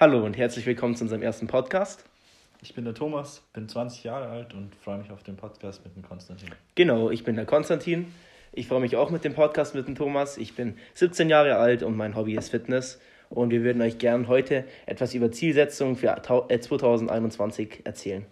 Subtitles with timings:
[0.00, 2.04] Hallo und herzlich willkommen zu unserem ersten Podcast.
[2.62, 5.96] Ich bin der Thomas, bin 20 Jahre alt und freue mich auf den Podcast mit
[5.96, 6.50] dem Konstantin.
[6.76, 8.14] Genau, ich bin der Konstantin.
[8.52, 10.36] Ich freue mich auch mit dem Podcast mit dem Thomas.
[10.38, 13.00] Ich bin 17 Jahre alt und mein Hobby ist Fitness.
[13.28, 18.24] Und wir würden euch gern heute etwas über Zielsetzungen für 2021 erzählen.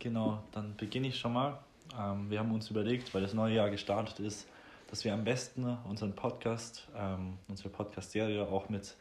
[0.00, 1.60] Genau, dann beginne ich schon mal.
[1.96, 4.48] Ähm, wir haben uns überlegt, weil das neue Jahr gestartet ist,
[4.90, 8.96] dass wir am besten unseren Podcast, ähm, unsere Podcast-Serie auch mit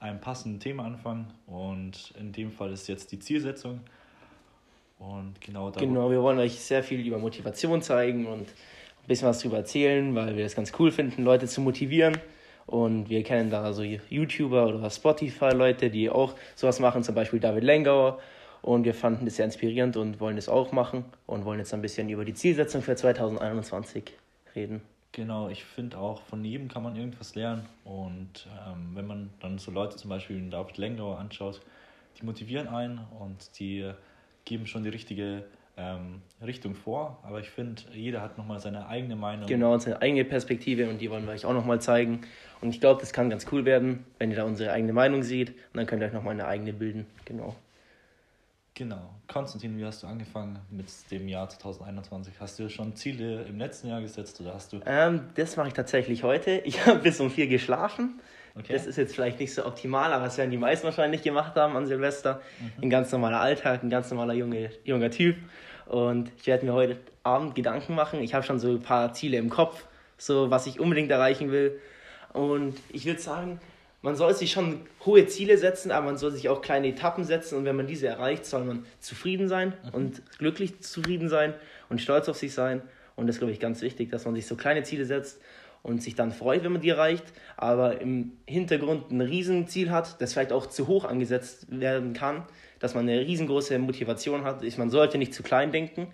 [0.00, 1.32] einem passenden Thema anfangen.
[1.46, 3.80] Und in dem Fall ist jetzt die Zielsetzung.
[4.98, 5.80] Und genau da.
[5.80, 10.14] Genau, wir wollen euch sehr viel über Motivation zeigen und ein bisschen was darüber erzählen,
[10.14, 12.18] weil wir es ganz cool finden, Leute zu motivieren.
[12.66, 17.64] Und wir kennen da so YouTuber oder Spotify-Leute, die auch sowas machen, zum Beispiel David
[17.64, 18.20] Lengauer.
[18.62, 21.80] Und wir fanden das sehr inspirierend und wollen das auch machen und wollen jetzt ein
[21.80, 24.12] bisschen über die Zielsetzung für 2021
[24.54, 24.82] reden.
[25.12, 27.66] Genau, ich finde auch, von jedem kann man irgendwas lernen.
[27.84, 31.60] Und ähm, wenn man dann so Leute zum Beispiel wie David Lengauer anschaut,
[32.20, 33.90] die motivieren einen und die
[34.44, 35.44] geben schon die richtige
[35.76, 37.18] ähm, Richtung vor.
[37.22, 39.46] Aber ich finde, jeder hat nochmal seine eigene Meinung.
[39.46, 42.20] Genau, seine eigene Perspektive und die wollen wir euch auch nochmal zeigen.
[42.60, 45.50] Und ich glaube, das kann ganz cool werden, wenn ihr da unsere eigene Meinung seht.
[45.50, 47.06] Und dann könnt ihr euch nochmal eine eigene bilden.
[47.24, 47.56] Genau.
[48.80, 49.10] Genau.
[49.28, 52.32] Konstantin, wie hast du angefangen mit dem Jahr 2021?
[52.40, 54.80] Hast du schon Ziele im letzten Jahr gesetzt oder hast du?
[54.86, 56.62] Ähm, das mache ich tatsächlich heute.
[56.64, 58.22] Ich habe bis um vier geschlafen.
[58.58, 58.72] Okay.
[58.72, 61.76] Das ist jetzt vielleicht nicht so optimal, aber das werden die meisten wahrscheinlich gemacht haben
[61.76, 62.40] an Silvester.
[62.58, 62.84] Mhm.
[62.84, 65.36] Ein ganz normaler Alltag, ein ganz normaler junge, junger Typ.
[65.84, 68.22] Und ich werde mir heute Abend Gedanken machen.
[68.22, 69.84] Ich habe schon so ein paar Ziele im Kopf,
[70.16, 71.78] so was ich unbedingt erreichen will.
[72.32, 73.60] Und ich würde sagen,
[74.02, 77.58] man soll sich schon hohe Ziele setzen, aber man soll sich auch kleine Etappen setzen
[77.58, 79.90] und wenn man diese erreicht, soll man zufrieden sein mhm.
[79.94, 81.54] und glücklich zufrieden sein
[81.88, 82.82] und stolz auf sich sein.
[83.16, 85.40] Und das ist, glaube ich, ganz wichtig, dass man sich so kleine Ziele setzt
[85.82, 87.24] und sich dann freut, wenn man die erreicht,
[87.56, 92.44] aber im Hintergrund ein Riesenziel hat, das vielleicht auch zu hoch angesetzt werden kann,
[92.78, 94.62] dass man eine riesengroße Motivation hat.
[94.78, 96.08] Man sollte nicht zu klein denken,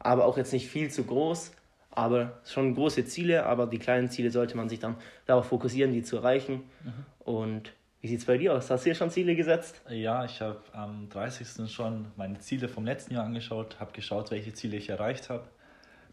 [0.00, 1.52] aber auch jetzt nicht viel zu groß,
[1.98, 6.02] aber schon große Ziele, aber die kleinen Ziele sollte man sich dann darauf fokussieren, die
[6.02, 6.62] zu erreichen.
[6.84, 7.06] Mhm.
[7.18, 8.70] Und wie sieht es bei dir aus?
[8.70, 9.82] Hast du dir schon Ziele gesetzt?
[9.88, 11.68] Ja, ich habe am 30.
[11.68, 15.42] schon meine Ziele vom letzten Jahr angeschaut, habe geschaut, welche Ziele ich erreicht habe.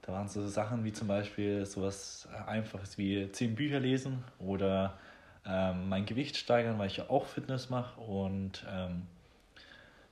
[0.02, 4.98] Da waren so Sachen wie zum Beispiel sowas Einfaches wie 10 Bücher lesen oder
[5.46, 9.04] ähm, mein Gewicht steigern, weil ich ja auch Fitness mache und ähm,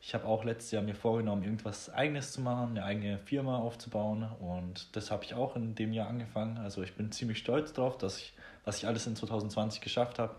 [0.06, 4.28] ich habe auch letztes Jahr mir vorgenommen, irgendwas Eigenes zu machen, eine eigene Firma aufzubauen
[4.42, 6.58] und das habe ich auch in dem Jahr angefangen.
[6.58, 8.34] Also ich bin ziemlich stolz drauf, dass ich,
[8.66, 10.36] was ich alles in 2020 geschafft habe,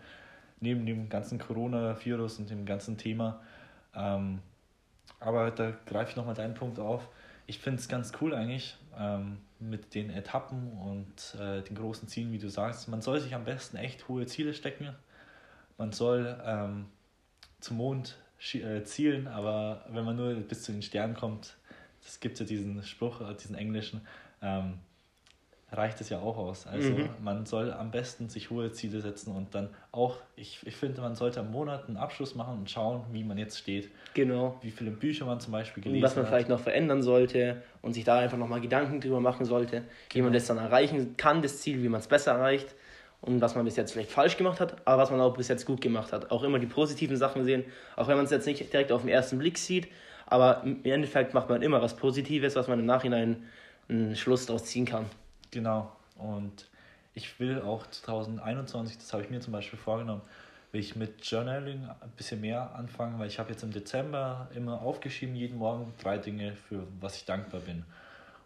[0.60, 3.40] neben dem ganzen Coronavirus und dem ganzen Thema.
[3.94, 4.42] Ähm,
[5.18, 7.08] aber da greife ich nochmal deinen Punkt auf.
[7.46, 12.32] Ich finde es ganz cool eigentlich ähm, mit den Etappen und äh, den großen Zielen,
[12.32, 12.86] wie du sagst.
[12.88, 14.94] Man soll sich am besten echt hohe Ziele stecken.
[15.78, 16.84] Man soll ähm,
[17.60, 18.18] zum Mond
[18.84, 21.56] zielen, aber wenn man nur bis zu den Sternen kommt,
[22.04, 24.02] das gibt ja diesen Spruch, äh, diesen englischen,
[24.42, 24.74] ähm,
[25.72, 26.66] reicht es ja auch aus.
[26.66, 27.08] Also mhm.
[27.22, 31.16] man soll am besten sich hohe Ziele setzen und dann auch, ich, ich finde, man
[31.16, 33.90] sollte am Monat einen Abschluss machen und schauen, wie man jetzt steht.
[34.12, 34.58] Genau.
[34.60, 36.10] Wie viele Bücher man zum Beispiel gelesen hat.
[36.10, 36.30] Was man hat.
[36.30, 39.88] vielleicht noch verändern sollte und sich da einfach nochmal Gedanken drüber machen sollte, genau.
[40.14, 42.74] wie man das dann erreichen kann, das Ziel, wie man es besser erreicht
[43.24, 45.64] und was man bis jetzt vielleicht falsch gemacht hat, aber was man auch bis jetzt
[45.64, 46.30] gut gemacht hat.
[46.30, 47.64] Auch immer die positiven Sachen sehen,
[47.96, 49.88] auch wenn man es jetzt nicht direkt auf den ersten Blick sieht,
[50.26, 53.44] aber im Endeffekt macht man immer was Positives, was man im Nachhinein
[53.88, 55.06] einen Schluss daraus ziehen kann.
[55.50, 55.90] Genau.
[56.18, 56.68] Und
[57.14, 60.22] ich will auch 2021, das habe ich mir zum Beispiel vorgenommen,
[60.72, 64.82] will ich mit Journaling ein bisschen mehr anfangen, weil ich habe jetzt im Dezember immer
[64.82, 67.84] aufgeschrieben, jeden Morgen drei Dinge, für was ich dankbar bin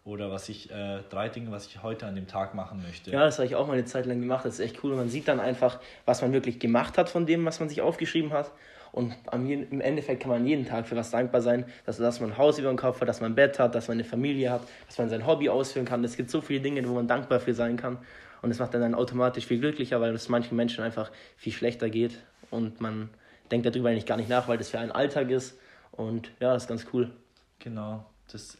[0.05, 3.11] oder was ich, äh, drei Dinge, was ich heute an dem Tag machen möchte.
[3.11, 4.45] Ja, das habe ich auch mal eine Zeit lang gemacht.
[4.45, 4.95] Das ist echt cool.
[4.95, 8.33] Man sieht dann einfach, was man wirklich gemacht hat von dem, was man sich aufgeschrieben
[8.33, 8.51] hat.
[8.91, 12.37] Und im Endeffekt kann man jeden Tag für was dankbar sein, dass, dass man ein
[12.37, 14.61] Haus über dem Kopf hat, dass man ein Bett hat, dass man eine Familie hat,
[14.87, 16.03] dass man sein Hobby ausführen kann.
[16.03, 17.99] Es gibt so viele Dinge, wo man dankbar für sein kann.
[18.41, 21.89] Und es macht dann, dann automatisch viel glücklicher, weil es manchen Menschen einfach viel schlechter
[21.89, 22.17] geht.
[22.49, 23.09] Und man
[23.51, 25.59] denkt darüber eigentlich gar nicht nach, weil das für einen Alltag ist.
[25.91, 27.11] Und ja, das ist ganz cool.
[27.59, 28.05] Genau.
[28.31, 28.57] Das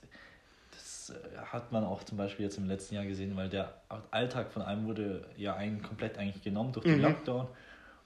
[1.11, 3.73] äh, hat man auch zum Beispiel jetzt im letzten Jahr gesehen, weil der
[4.11, 7.03] Alltag von einem wurde ja einen komplett eigentlich genommen durch den mhm.
[7.03, 7.47] Lockdown.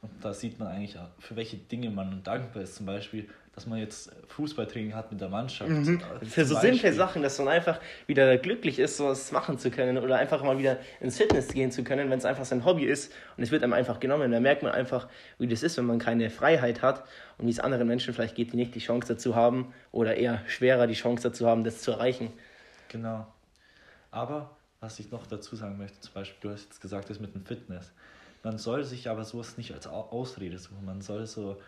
[0.02, 2.76] Und da sieht man eigentlich, für welche Dinge man dankbar ist.
[2.76, 5.70] Zum Beispiel, dass man jetzt Fußballtraining hat mit der Mannschaft.
[5.70, 6.02] Mhm.
[6.24, 10.18] Für so simple Sachen, dass man einfach wieder glücklich ist, sowas machen zu können oder
[10.18, 13.44] einfach mal wieder ins Fitness gehen zu können, wenn es einfach sein Hobby ist und
[13.44, 14.32] es wird einem einfach genommen.
[14.32, 15.08] Da merkt man einfach,
[15.38, 17.06] wie das ist, wenn man keine Freiheit hat
[17.38, 20.42] und wie es anderen Menschen vielleicht geht, die nicht die Chance dazu haben oder eher
[20.48, 22.34] schwerer die Chance dazu haben, das zu erreichen.
[22.94, 23.28] Genau.
[24.12, 27.34] Aber was ich noch dazu sagen möchte, zum Beispiel, du hast jetzt gesagt, das mit
[27.34, 27.92] dem Fitness.
[28.44, 30.86] Man soll sich aber sowas nicht als Ausrede suchen.
[30.86, 31.60] Man soll so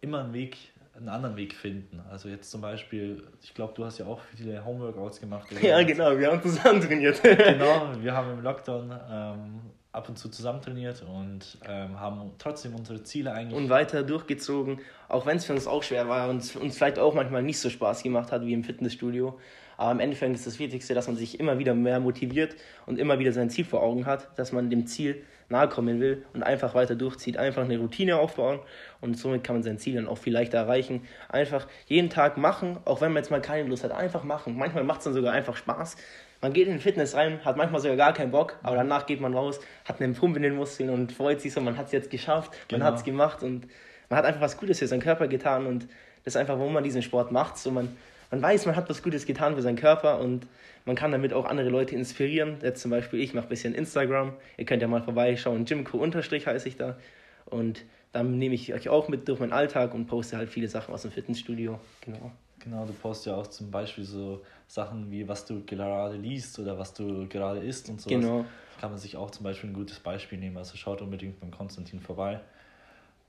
[0.00, 0.56] immer einen Weg,
[0.96, 2.00] einen anderen Weg finden.
[2.10, 5.50] Also jetzt zum Beispiel, ich glaube, du hast ja auch viele Homeworkouts gemacht.
[5.52, 5.60] Oder?
[5.62, 7.22] Ja, genau, wir haben zusammen trainiert.
[7.22, 9.60] genau, wir haben im Lockdown ähm,
[9.94, 13.56] ab und zu zusammen trainiert und ähm, haben trotzdem unsere Ziele eigentlich.
[13.56, 17.14] Und weiter durchgezogen, auch wenn es für uns auch schwer war und uns vielleicht auch
[17.14, 19.38] manchmal nicht so Spaß gemacht hat wie im Fitnessstudio.
[19.76, 22.56] Aber im Endeffekt ist das Wichtigste, dass man sich immer wieder mehr motiviert
[22.86, 26.24] und immer wieder sein Ziel vor Augen hat, dass man dem Ziel nahe kommen will
[26.32, 28.60] und einfach weiter durchzieht, einfach eine Routine aufbauen
[29.00, 31.02] und somit kann man sein Ziel dann auch viel leichter erreichen.
[31.28, 34.56] Einfach jeden Tag machen, auch wenn man jetzt mal keine Lust hat, einfach machen.
[34.56, 35.96] Manchmal macht es dann sogar einfach Spaß.
[36.44, 39.18] Man geht in den Fitness rein, hat manchmal sogar gar keinen Bock, aber danach geht
[39.18, 41.92] man raus, hat einen Pump in den Muskeln und freut sich so, man hat es
[41.92, 42.80] jetzt geschafft, genau.
[42.80, 43.66] man hat es gemacht und
[44.10, 45.84] man hat einfach was Gutes für seinen Körper getan und
[46.22, 47.56] das ist einfach, warum man diesen Sport macht.
[47.56, 47.96] So man,
[48.30, 50.46] man weiß, man hat was Gutes getan für seinen Körper und
[50.84, 52.58] man kann damit auch andere Leute inspirieren.
[52.60, 54.34] Jetzt zum Beispiel, ich mache ein bisschen Instagram.
[54.58, 55.64] Ihr könnt ja mal vorbeischauen.
[55.64, 56.98] Jimco unterstrich heiße ich da.
[57.46, 60.92] Und dann nehme ich euch auch mit durch meinen Alltag und poste halt viele Sachen
[60.92, 61.80] aus dem Fitnessstudio.
[62.02, 62.32] Genau.
[62.64, 66.78] Genau, du postest ja auch zum Beispiel so Sachen wie, was du gerade liest oder
[66.78, 68.10] was du gerade isst und so.
[68.10, 68.44] Genau.
[68.80, 70.56] Kann man sich auch zum Beispiel ein gutes Beispiel nehmen.
[70.56, 72.40] Also schaut unbedingt beim Konstantin vorbei.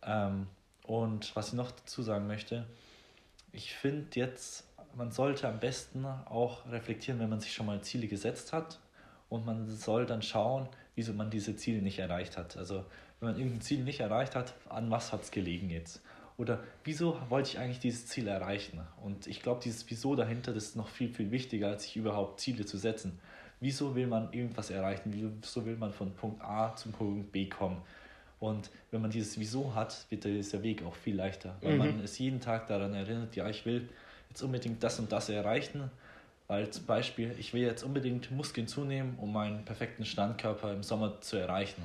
[0.03, 0.47] Ähm,
[0.83, 2.65] und was ich noch dazu sagen möchte,
[3.51, 4.65] ich finde jetzt
[4.95, 8.79] man sollte am besten auch reflektieren, wenn man sich schon mal Ziele gesetzt hat
[9.29, 12.57] und man soll dann schauen, wieso man diese Ziele nicht erreicht hat.
[12.57, 12.85] Also
[13.19, 16.01] wenn man irgendein Ziel nicht erreicht hat, an was hat es gelegen jetzt?
[16.37, 18.81] Oder wieso wollte ich eigentlich dieses Ziel erreichen?
[19.03, 22.41] Und ich glaube, dieses Wieso dahinter, das ist noch viel, viel wichtiger, als sich überhaupt
[22.41, 23.19] Ziele zu setzen.
[23.61, 25.13] Wieso will man irgendwas erreichen?
[25.41, 27.81] Wieso will man von Punkt A zum Punkt B kommen?
[28.39, 31.77] Und wenn man dieses Wieso hat, wird dieser Weg auch viel leichter, weil mhm.
[31.79, 33.87] man es jeden Tag daran erinnert, ja, ich will
[34.29, 35.89] jetzt unbedingt das und das erreichen.
[36.47, 41.19] Weil zum Beispiel, ich will jetzt unbedingt Muskeln zunehmen, um meinen perfekten Standkörper im Sommer
[41.21, 41.81] zu erreichen.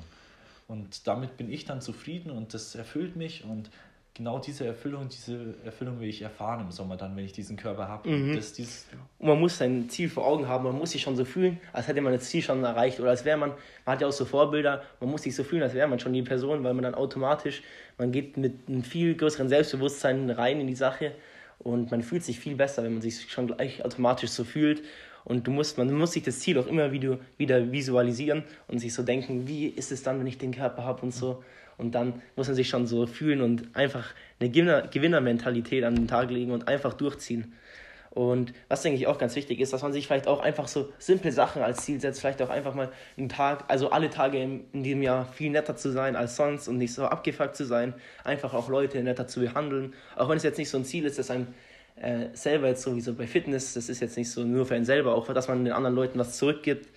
[0.67, 3.71] Und damit bin ich dann zufrieden und das erfüllt mich und
[4.13, 7.87] genau diese Erfüllung, diese Erfüllung will ich erfahren im Sommer dann, wenn ich diesen Körper
[7.87, 8.09] habe.
[8.09, 8.35] Mhm.
[8.35, 8.53] Das,
[9.19, 11.87] und man muss sein Ziel vor Augen haben, man muss sich schon so fühlen, als
[11.87, 13.49] hätte man das Ziel schon erreicht oder als wäre man,
[13.85, 16.13] man hat ja auch so Vorbilder, man muss sich so fühlen, als wäre man schon
[16.13, 17.61] die Person, weil man dann automatisch,
[17.97, 21.13] man geht mit einem viel größeren Selbstbewusstsein rein in die Sache
[21.59, 24.83] und man fühlt sich viel besser, wenn man sich schon gleich automatisch so fühlt.
[25.23, 28.93] Und du musst, man muss sich das Ziel auch immer wieder, wieder visualisieren und sich
[28.93, 31.43] so denken, wie ist es dann, wenn ich den Körper habe und so.
[31.77, 36.07] Und dann muss man sich schon so fühlen und einfach eine Gewinner Gewinnermentalität an den
[36.07, 37.53] Tag legen und einfach durchziehen.
[38.11, 40.91] Und was denke ich auch ganz wichtig ist, dass man sich vielleicht auch einfach so
[40.99, 44.83] simple Sachen als Ziel setzt, vielleicht auch einfach mal einen Tag, also alle Tage in,
[44.83, 47.93] diesem Jahr viel netter zu sein als sonst und nicht so abgefuckt zu sein,
[48.25, 51.19] einfach auch Leute netter zu behandeln, auch wenn es jetzt nicht so ein Ziel ist,
[51.19, 51.47] dass ein
[51.95, 55.15] äh, selber jetzt sowieso bei Fitness, das ist jetzt nicht so nur für einen selber,
[55.15, 56.87] auch dass man den anderen Leuten was zurückgibt,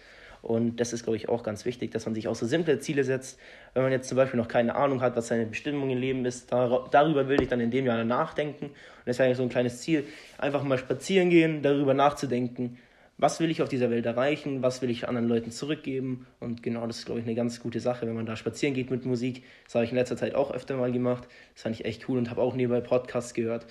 [0.44, 3.02] und das ist, glaube ich, auch ganz wichtig, dass man sich auch so simple Ziele
[3.02, 3.38] setzt.
[3.73, 6.52] Wenn man jetzt zum Beispiel noch keine Ahnung hat, was seine Bestimmung im Leben ist,
[6.52, 8.67] darüber will ich dann in dem Jahr nachdenken.
[8.67, 8.75] Und
[9.06, 10.05] das wäre so ein kleines Ziel,
[10.37, 12.76] einfach mal spazieren gehen, darüber nachzudenken,
[13.17, 16.26] was will ich auf dieser Welt erreichen, was will ich anderen Leuten zurückgeben.
[16.41, 18.91] Und genau das ist, glaube ich, eine ganz gute Sache, wenn man da spazieren geht
[18.91, 19.44] mit Musik.
[19.64, 21.26] Das habe ich in letzter Zeit auch öfter mal gemacht.
[21.55, 23.64] Das fand ich echt cool und habe auch nebenbei Podcasts gehört.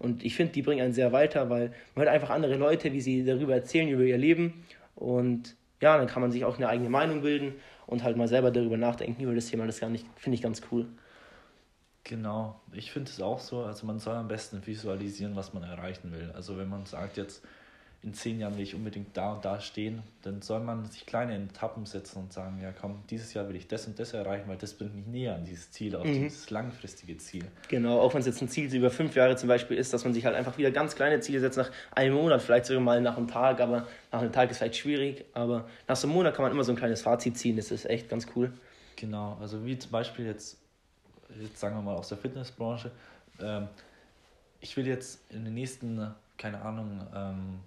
[0.00, 3.00] Und ich finde, die bringen einen sehr weiter, weil man hört einfach andere Leute, wie
[3.00, 4.64] sie darüber erzählen, über ihr Leben.
[4.96, 7.54] Und ja, dann kann man sich auch eine eigene Meinung bilden
[7.86, 9.66] und halt mal selber darüber nachdenken über das Thema.
[9.66, 10.88] Das finde ich ganz cool.
[12.02, 13.62] Genau, ich finde es auch so.
[13.62, 16.32] Also man soll am besten visualisieren, was man erreichen will.
[16.34, 17.44] Also wenn man sagt jetzt,
[18.02, 21.36] in zehn Jahren will ich unbedingt da und da stehen, dann soll man sich kleine
[21.36, 24.56] Etappen setzen und sagen, ja komm, dieses Jahr will ich das und das erreichen, weil
[24.56, 26.14] das bringt mich näher an dieses Ziel, auf mhm.
[26.14, 27.44] dieses langfristige Ziel.
[27.68, 30.14] Genau, auch wenn es jetzt ein Ziel über fünf Jahre zum Beispiel ist, dass man
[30.14, 33.18] sich halt einfach wieder ganz kleine Ziele setzt, nach einem Monat, vielleicht sogar mal nach
[33.18, 36.44] einem Tag, aber nach einem Tag ist vielleicht schwierig, aber nach so einem Monat kann
[36.44, 38.50] man immer so ein kleines Fazit ziehen, das ist echt ganz cool.
[38.96, 40.58] Genau, also wie zum Beispiel jetzt,
[41.38, 42.90] jetzt sagen wir mal aus der Fitnessbranche,
[43.42, 43.68] ähm,
[44.62, 47.60] ich will jetzt in den nächsten, keine Ahnung, ähm,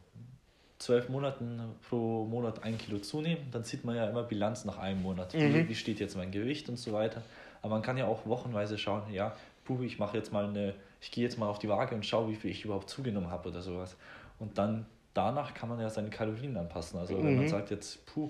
[0.83, 5.01] zwölf Monaten pro Monat ein Kilo zunehmen, dann sieht man ja immer Bilanz nach einem
[5.01, 5.33] Monat.
[5.33, 5.67] Mhm.
[5.69, 7.21] Wie, steht jetzt mein Gewicht und so weiter.
[7.61, 11.11] Aber man kann ja auch wochenweise schauen, ja, puh, ich mache jetzt mal eine, ich
[11.11, 13.61] gehe jetzt mal auf die Waage und schaue, wie viel ich überhaupt zugenommen habe oder
[13.61, 13.95] sowas.
[14.39, 16.99] Und dann danach kann man ja seine Kalorien anpassen.
[16.99, 17.23] Also mhm.
[17.23, 17.49] wenn man mhm.
[17.49, 18.29] sagt jetzt, puh,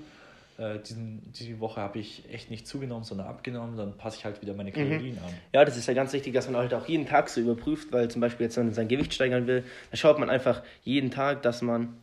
[0.60, 4.42] äh, diesen, diese Woche habe ich echt nicht zugenommen, sondern abgenommen, dann passe ich halt
[4.44, 4.76] wieder meine mhm.
[4.76, 5.26] Kalorien mhm.
[5.26, 5.34] an.
[5.54, 8.10] Ja, das ist ja ganz wichtig, dass man halt auch jeden Tag so überprüft, weil
[8.12, 11.42] zum Beispiel jetzt, wenn man sein Gewicht steigern will, dann schaut man einfach jeden Tag,
[11.42, 11.96] dass man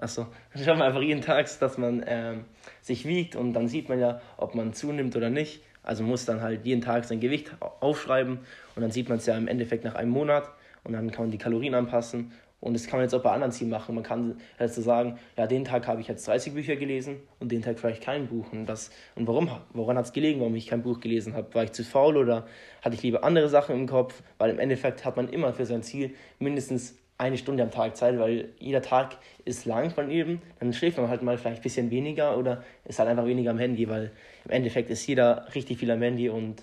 [0.00, 2.44] Achso, schaut man einfach jeden Tag, dass man ähm,
[2.82, 5.62] sich wiegt und dann sieht man ja, ob man zunimmt oder nicht.
[5.82, 7.50] Also muss dann halt jeden Tag sein Gewicht
[7.80, 8.38] aufschreiben
[8.76, 10.50] und dann sieht man es ja im Endeffekt nach einem Monat
[10.84, 13.52] und dann kann man die Kalorien anpassen Und das kann man jetzt auch bei anderen
[13.52, 13.94] Zielen machen.
[13.94, 17.52] Man kann halt so sagen, ja, den Tag habe ich jetzt 30 Bücher gelesen und
[17.52, 18.52] den Tag vielleicht kein Buch.
[18.52, 21.54] Und, das, und warum, woran hat es gelegen, warum ich kein Buch gelesen habe?
[21.54, 22.46] War ich zu faul oder
[22.82, 24.22] hatte ich lieber andere Sachen im Kopf?
[24.38, 28.18] Weil im Endeffekt hat man immer für sein Ziel mindestens eine Stunde am Tag Zeit,
[28.18, 30.40] weil jeder Tag ist lang von eben.
[30.60, 33.58] Dann schläft man halt mal vielleicht ein bisschen weniger oder ist halt einfach weniger am
[33.58, 34.12] Handy, weil
[34.44, 36.62] im Endeffekt ist jeder richtig viel am Handy und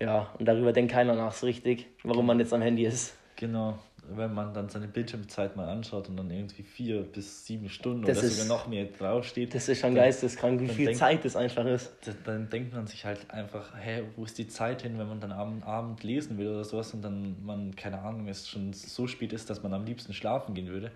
[0.00, 3.16] ja, und darüber denkt keiner nach so richtig, warum man jetzt am Handy ist.
[3.36, 3.78] Genau,
[4.08, 8.18] wenn man dann seine Bildschirmzeit mal anschaut und dann irgendwie vier bis sieben Stunden das
[8.18, 9.54] oder ist, sogar noch mehr draufsteht.
[9.54, 11.92] Das ist schon geisteskrank, wie viel denkt, Zeit das einfach ist.
[12.24, 15.32] Dann denkt man sich halt einfach, hä, wo ist die Zeit hin, wenn man dann
[15.32, 19.32] am Abend lesen will oder sowas und dann man, keine Ahnung, es schon so spät
[19.32, 20.90] ist, dass man am liebsten schlafen gehen würde,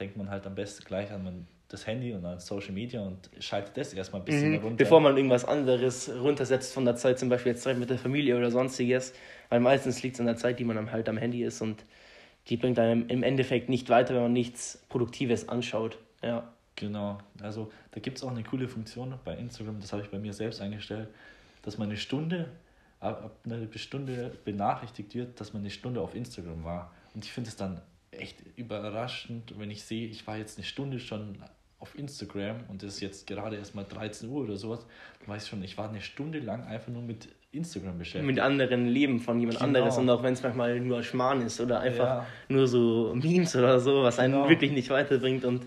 [0.00, 3.76] denkt man halt am besten gleich an das Handy und an Social Media und schaltet
[3.76, 4.76] das erstmal ein bisschen mhm, runter.
[4.76, 8.38] Bevor man irgendwas anderes runtersetzt von der Zeit, zum Beispiel jetzt Zeit mit der Familie
[8.38, 9.12] oder sonstiges,
[9.50, 11.84] weil meistens liegt es an der Zeit, die man halt am Handy ist und
[12.48, 15.98] die bringt einem im Endeffekt nicht weiter, wenn man nichts Produktives anschaut.
[16.22, 16.52] Ja.
[16.76, 20.18] Genau, also da gibt es auch eine coole Funktion bei Instagram, das habe ich bei
[20.20, 21.08] mir selbst eingestellt,
[21.62, 22.50] dass man eine Stunde,
[23.00, 26.92] ab einer Stunde benachrichtigt wird, dass man eine Stunde auf Instagram war.
[27.14, 27.80] Und ich finde es dann
[28.12, 31.42] echt überraschend, wenn ich sehe, ich war jetzt eine Stunde schon
[31.80, 34.86] auf Instagram und es ist jetzt gerade erst mal 13 Uhr oder sowas,
[35.20, 38.26] dann weiß ich schon, ich war eine Stunde lang einfach nur mit Instagram beschäftigt.
[38.26, 39.66] Mit anderen Leben von jemand genau.
[39.66, 42.26] anderes und auch wenn es manchmal nur Schmarrn ist oder einfach ja.
[42.48, 44.48] nur so Memes oder so, was einen genau.
[44.48, 45.66] wirklich nicht weiterbringt und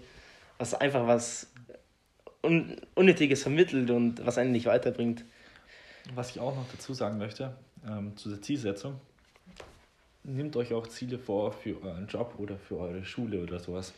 [0.57, 1.47] was einfach was
[2.43, 5.23] Un Unnötiges vermittelt und was einen nicht weiterbringt.
[6.15, 7.53] Was ich auch noch dazu sagen möchte,
[7.87, 8.99] ähm, zu der Zielsetzung,
[10.23, 13.93] nehmt euch auch Ziele vor für euren Job oder für eure Schule oder sowas.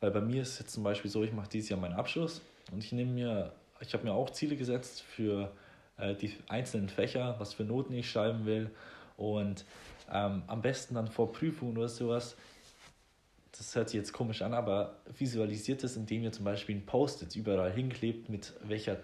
[0.00, 2.40] Weil bei mir ist es jetzt zum Beispiel so, ich mache dieses Jahr meinen Abschluss
[2.72, 5.52] und ich nehme mir, ich habe mir auch Ziele gesetzt für
[5.98, 8.70] die einzelnen Fächer, was für Noten ich schreiben will
[9.16, 9.64] und
[10.12, 12.36] ähm, am besten dann vor Prüfungen oder sowas.
[13.56, 17.34] Das hört sich jetzt komisch an, aber visualisiert es, indem ihr zum Beispiel ein Post-it
[17.36, 18.98] überall hinklebt, mit welcher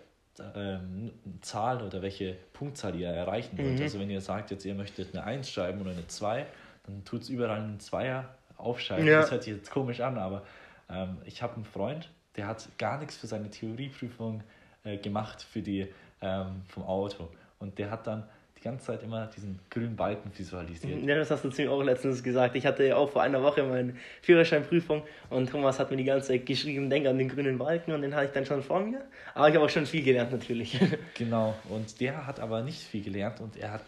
[0.54, 3.78] ähm, Zahl oder welche Punktzahl ihr erreichen wollt.
[3.78, 3.82] Mhm.
[3.82, 6.46] Also wenn ihr sagt, jetzt ihr möchtet eine 1 schreiben oder eine 2,
[6.84, 9.06] dann tut es überall einen Zweier aufschreiben.
[9.06, 9.20] Ja.
[9.20, 10.44] Das hört sich jetzt komisch an, aber
[10.90, 14.42] ähm, ich habe einen Freund, der hat gar nichts für seine Theorieprüfung
[14.84, 15.88] äh, gemacht für die
[16.23, 17.29] ähm, vom Auto.
[17.59, 18.25] Und der hat dann
[18.62, 21.02] die ganze Zeit immer diesen grünen Balken visualisiert.
[21.02, 22.55] Ja, das hast du zu mir auch letztens gesagt.
[22.55, 26.29] Ich hatte ja auch vor einer Woche meine Führerscheinprüfung und Thomas hat mir die ganze
[26.29, 29.05] Zeit geschrieben, denk an den grünen Balken und den hatte ich dann schon vor mir.
[29.35, 30.79] Aber ich habe auch schon viel gelernt natürlich.
[31.14, 33.83] Genau, und der hat aber nicht viel gelernt und er hat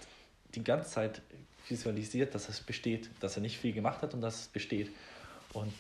[0.55, 1.23] die ganze Zeit
[1.69, 4.91] visualisiert, dass es besteht, dass er nicht viel gemacht hat und dass es besteht.
[5.53, 5.73] Und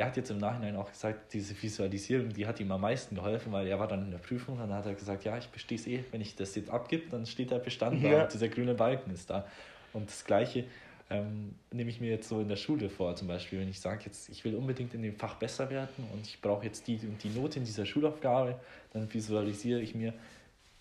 [0.00, 3.52] er hat jetzt im Nachhinein auch gesagt, diese Visualisierung, die hat ihm am meisten geholfen,
[3.52, 5.86] weil er war dann in der Prüfung, dann hat er gesagt, ja, ich bestehe es
[5.86, 8.10] eh, wenn ich das jetzt abgib, dann steht der Bestand ja.
[8.10, 9.46] da und dieser grüne Balken ist da.
[9.92, 10.64] Und das Gleiche
[11.10, 14.04] ähm, nehme ich mir jetzt so in der Schule vor, zum Beispiel, wenn ich sage,
[14.06, 17.22] jetzt, ich will unbedingt in dem Fach besser werden und ich brauche jetzt die und
[17.22, 18.58] die Note in dieser Schulaufgabe,
[18.94, 20.14] dann visualisiere ich mir,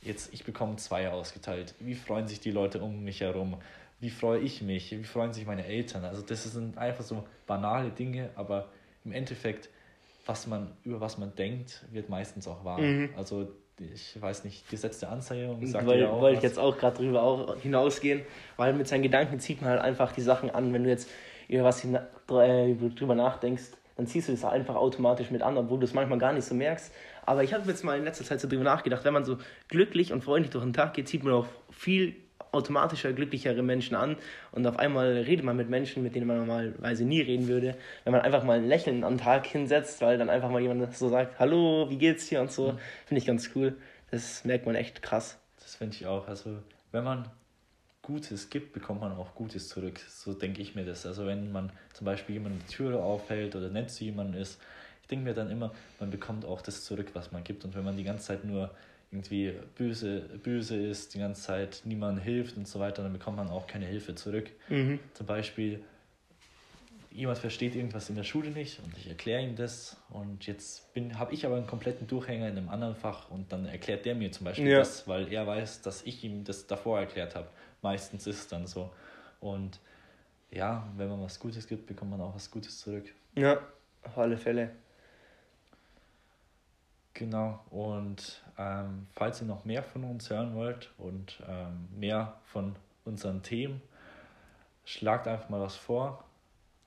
[0.01, 1.75] jetzt, ich bekomme zwei ausgeteilt.
[1.79, 3.57] Wie freuen sich die Leute um mich herum?
[3.99, 4.91] Wie freue ich mich?
[4.91, 6.05] Wie freuen sich meine Eltern?
[6.05, 8.69] Also das sind einfach so banale Dinge, aber
[9.09, 9.69] im Endeffekt,
[10.25, 12.79] was man, über was man denkt, wird meistens auch wahr.
[12.79, 13.09] Mhm.
[13.17, 13.47] Also
[13.79, 16.21] ich weiß nicht, Gesetz der Anziehung sagt weil, ja auch.
[16.21, 18.21] Wollte ich jetzt auch gerade drüber auch hinausgehen,
[18.57, 20.73] weil mit seinen Gedanken zieht man halt einfach die Sachen an.
[20.73, 21.09] Wenn du jetzt
[21.47, 23.63] über was äh, drüber nachdenkst,
[23.95, 26.53] dann ziehst du das einfach automatisch mit an, obwohl du es manchmal gar nicht so
[26.53, 26.93] merkst.
[27.25, 29.37] Aber ich habe jetzt mal in letzter Zeit so drüber nachgedacht, wenn man so
[29.69, 32.15] glücklich und freundlich durch den Tag geht, zieht man auch viel
[32.51, 34.17] automatischer, glücklichere Menschen an
[34.51, 37.75] und auf einmal redet man mit Menschen, mit denen man normalerweise nie reden würde.
[38.03, 41.09] Wenn man einfach mal ein Lächeln am Tag hinsetzt, weil dann einfach mal jemand so
[41.09, 42.79] sagt, hallo, wie geht's hier und so, mhm.
[43.05, 43.75] finde ich ganz cool.
[44.11, 45.37] Das merkt man echt krass.
[45.59, 46.27] Das finde ich auch.
[46.27, 46.57] Also
[46.91, 47.29] wenn man
[48.01, 49.99] Gutes gibt, bekommt man auch Gutes zurück.
[49.99, 51.05] So denke ich mir das.
[51.05, 54.59] Also wenn man zum Beispiel jemanden die Türe aufhält oder nett zu jemandem ist,
[55.03, 57.65] ich denke mir dann immer, man bekommt auch das zurück, was man gibt.
[57.65, 58.71] Und wenn man die ganze Zeit nur
[59.11, 63.49] irgendwie böse, böse ist, die ganze Zeit niemand hilft und so weiter, dann bekommt man
[63.49, 64.51] auch keine Hilfe zurück.
[64.69, 64.99] Mhm.
[65.13, 65.83] Zum Beispiel,
[67.11, 71.33] jemand versteht irgendwas in der Schule nicht und ich erkläre ihm das und jetzt habe
[71.33, 74.45] ich aber einen kompletten Durchhänger in einem anderen Fach und dann erklärt der mir zum
[74.45, 74.79] Beispiel ja.
[74.79, 77.47] das, weil er weiß, dass ich ihm das davor erklärt habe.
[77.81, 78.91] Meistens ist es dann so.
[79.39, 79.79] Und
[80.51, 83.13] ja, wenn man was Gutes gibt, bekommt man auch was Gutes zurück.
[83.35, 83.59] Ja,
[84.03, 84.71] auf alle Fälle.
[87.19, 92.77] Genau, und ähm, falls ihr noch mehr von uns hören wollt und ähm, mehr von
[93.03, 93.81] unseren Themen,
[94.85, 96.23] schlagt einfach mal was vor.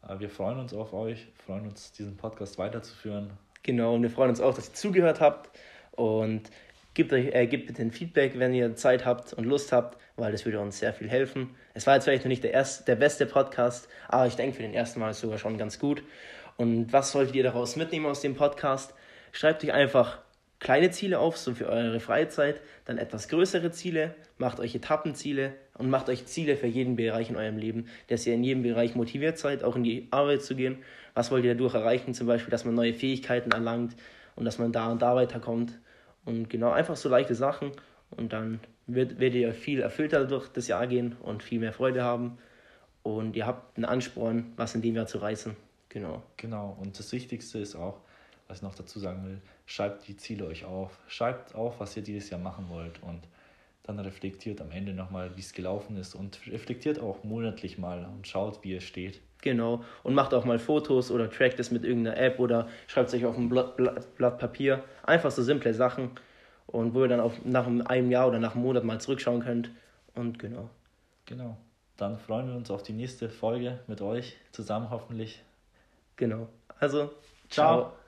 [0.09, 3.33] Äh, wir freuen uns auf euch, freuen uns, diesen Podcast weiterzuführen.
[3.62, 5.51] Genau, und wir freuen uns auch, dass ihr zugehört habt
[5.91, 6.51] und
[6.95, 10.33] gebt, euch, äh, gebt bitte ein Feedback, wenn ihr Zeit habt und Lust habt, weil
[10.33, 11.55] das würde uns sehr viel helfen.
[11.75, 14.62] Es war jetzt vielleicht noch nicht der, erste, der beste Podcast, aber ich denke für
[14.62, 16.03] den ersten Mal ist es sogar schon ganz gut.
[16.57, 18.95] Und was solltet ihr daraus mitnehmen aus dem Podcast?
[19.33, 20.19] Schreibt euch einfach
[20.61, 25.91] kleine Ziele auf, so für eure Freizeit, dann etwas größere Ziele, macht euch Etappenziele und
[25.91, 29.39] macht euch Ziele für jeden Bereich in eurem Leben, dass ihr in jedem Bereich motiviert
[29.39, 30.79] seid, auch in die Arbeit zu gehen.
[31.15, 32.15] Was wollt ihr dadurch erreichen?
[32.15, 33.97] Zum Beispiel, dass man neue Fähigkeiten erlangt
[34.37, 35.79] und dass man da und da weiterkommt.
[36.25, 37.73] Und genau, einfach so leichte Sachen
[38.11, 42.05] und dann wird, werdet ihr viel erfüllter durch das Jahr gehen und viel mehr Freude
[42.05, 42.39] haben.
[43.03, 45.57] Und ihr habt einen Ansporn, was in dem Jahr zu reißen.
[45.89, 46.23] Genau.
[46.37, 46.77] Genau.
[46.81, 48.01] Und das Wichtigste ist auch,
[48.53, 50.99] was ich noch dazu sagen will, schreibt die Ziele euch auf.
[51.09, 53.23] Schreibt auf, was ihr dieses Jahr machen wollt und
[53.83, 58.29] dann reflektiert am Ende nochmal, wie es gelaufen ist und reflektiert auch monatlich mal und
[58.29, 59.23] schaut, wie ihr steht.
[59.41, 59.83] Genau.
[60.03, 63.25] Und macht auch mal Fotos oder trackt es mit irgendeiner App oder schreibt es euch
[63.25, 64.85] auf ein Blatt, Blatt, Blatt Papier.
[65.03, 66.11] Einfach so simple Sachen
[66.67, 69.71] und wo ihr dann auch nach einem Jahr oder nach einem Monat mal zurückschauen könnt.
[70.15, 70.69] Und genau.
[71.25, 71.57] Genau.
[71.97, 75.43] Dann freuen wir uns auf die nächste Folge mit euch zusammen hoffentlich.
[76.17, 76.51] Genau.
[76.79, 77.13] Also,
[77.49, 77.81] ciao.
[77.81, 78.02] ciao.